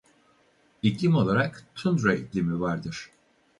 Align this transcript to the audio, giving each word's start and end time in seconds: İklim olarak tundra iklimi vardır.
İklim 0.81 1.15
olarak 1.15 1.65
tundra 1.75 2.15
iklimi 2.15 2.59
vardır. 2.61 3.09